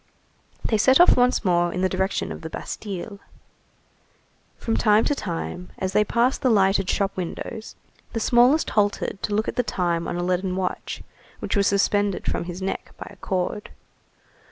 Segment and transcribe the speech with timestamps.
[0.65, 3.19] They set off once more in the direction of the Bastille.
[4.57, 7.75] From time to time, as they passed the lighted shop windows,
[8.13, 11.03] the smallest halted to look at the time on a leaden watch
[11.37, 13.69] which was suspended from his neck by a cord.